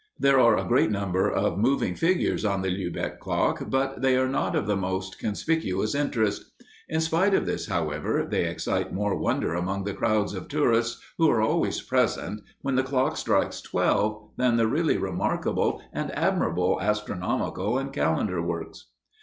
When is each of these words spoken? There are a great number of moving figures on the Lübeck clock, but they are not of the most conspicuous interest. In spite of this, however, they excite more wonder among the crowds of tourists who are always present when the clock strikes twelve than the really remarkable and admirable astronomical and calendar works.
There 0.17 0.39
are 0.39 0.57
a 0.57 0.65
great 0.67 0.89
number 0.89 1.29
of 1.29 1.59
moving 1.59 1.93
figures 1.93 2.43
on 2.43 2.63
the 2.63 2.71
Lübeck 2.71 3.19
clock, 3.19 3.69
but 3.69 4.01
they 4.01 4.17
are 4.17 4.27
not 4.27 4.55
of 4.55 4.65
the 4.65 4.75
most 4.75 5.19
conspicuous 5.19 5.93
interest. 5.93 6.45
In 6.89 6.99
spite 7.01 7.35
of 7.35 7.45
this, 7.45 7.67
however, 7.67 8.27
they 8.27 8.45
excite 8.45 8.91
more 8.91 9.15
wonder 9.15 9.53
among 9.53 9.83
the 9.83 9.93
crowds 9.93 10.33
of 10.33 10.47
tourists 10.47 10.99
who 11.19 11.29
are 11.29 11.43
always 11.43 11.81
present 11.83 12.41
when 12.61 12.73
the 12.77 12.81
clock 12.81 13.15
strikes 13.15 13.61
twelve 13.61 14.23
than 14.37 14.55
the 14.57 14.65
really 14.65 14.97
remarkable 14.97 15.83
and 15.93 16.09
admirable 16.17 16.81
astronomical 16.81 17.77
and 17.77 17.93
calendar 17.93 18.41
works. 18.41 18.87